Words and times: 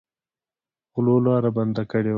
غلو 0.93 1.15
لاره 1.25 1.49
بنده 1.57 1.83
کړې 1.91 2.07
وه. 2.09 2.09